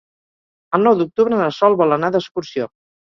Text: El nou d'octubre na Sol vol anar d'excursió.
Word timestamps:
El 0.77 0.85
nou 0.87 0.95
d'octubre 1.01 1.37
na 1.41 1.49
Sol 1.57 1.77
vol 1.83 1.93
anar 1.99 2.09
d'excursió. 2.17 2.67